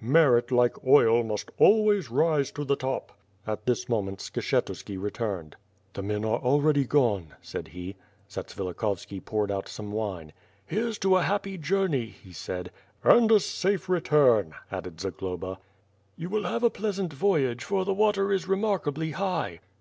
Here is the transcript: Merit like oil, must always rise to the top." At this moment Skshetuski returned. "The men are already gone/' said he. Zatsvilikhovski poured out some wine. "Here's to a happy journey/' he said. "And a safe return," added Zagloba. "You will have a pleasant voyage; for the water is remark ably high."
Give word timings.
Merit 0.00 0.52
like 0.52 0.84
oil, 0.86 1.24
must 1.24 1.50
always 1.58 2.10
rise 2.12 2.52
to 2.52 2.64
the 2.64 2.76
top." 2.76 3.10
At 3.44 3.66
this 3.66 3.88
moment 3.88 4.20
Skshetuski 4.20 4.96
returned. 4.96 5.56
"The 5.94 6.02
men 6.04 6.24
are 6.24 6.38
already 6.38 6.86
gone/' 6.86 7.34
said 7.42 7.66
he. 7.66 7.96
Zatsvilikhovski 8.28 9.24
poured 9.24 9.50
out 9.50 9.66
some 9.68 9.90
wine. 9.90 10.32
"Here's 10.64 10.96
to 11.00 11.16
a 11.16 11.22
happy 11.22 11.58
journey/' 11.58 12.12
he 12.22 12.32
said. 12.32 12.70
"And 13.02 13.32
a 13.32 13.40
safe 13.40 13.88
return," 13.88 14.54
added 14.70 15.00
Zagloba. 15.00 15.58
"You 16.16 16.28
will 16.30 16.44
have 16.44 16.62
a 16.62 16.70
pleasant 16.70 17.12
voyage; 17.12 17.64
for 17.64 17.84
the 17.84 17.92
water 17.92 18.32
is 18.32 18.46
remark 18.46 18.86
ably 18.86 19.10
high." 19.10 19.58